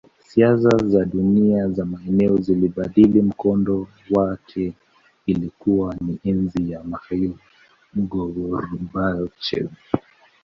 [0.23, 4.73] Siasa za dunia za maeneo zilibadili mkondo wake
[5.25, 7.33] Ilikuwa ni enzi ya Mikhail
[7.95, 9.69] Gorbachev